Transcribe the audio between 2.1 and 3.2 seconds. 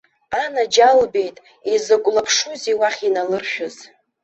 лаԥшузеи уахь